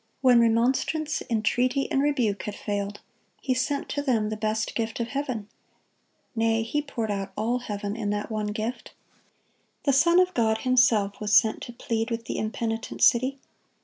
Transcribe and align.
(12) 0.21 0.23
When 0.23 0.39
remonstrance, 0.41 1.21
entreaty, 1.29 1.87
and 1.91 2.01
rebuke 2.01 2.41
had 2.41 2.55
failed, 2.55 3.01
He 3.39 3.53
sent 3.53 3.87
to 3.89 4.01
them 4.01 4.29
the 4.29 4.35
best 4.35 4.73
gift 4.73 4.99
of 4.99 5.09
heaven; 5.09 5.47
nay, 6.35 6.63
He 6.63 6.81
poured 6.81 7.11
out 7.11 7.31
all 7.37 7.59
heaven 7.59 7.95
in 7.95 8.09
that 8.09 8.31
one 8.31 8.47
Gift. 8.47 8.93
The 9.83 9.93
Son 9.93 10.19
of 10.19 10.33
God 10.33 10.61
Himself 10.61 11.19
was 11.21 11.35
sent 11.35 11.61
to 11.61 11.73
plead 11.73 12.09
with 12.09 12.25
the 12.25 12.39
impenitent 12.39 13.03
city. 13.03 13.37